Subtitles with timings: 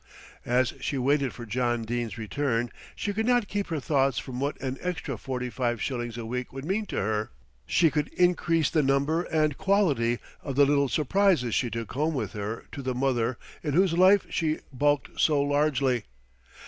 [0.47, 4.59] As she waited for John Dene's return, she could not keep her thoughts from what
[4.59, 7.29] an extra forty five shillings a week would mean to her.
[7.67, 12.33] She could increase the number and quality of the little "surprises" she took home with
[12.33, 16.05] her to the mother in whose life she bulked so largely.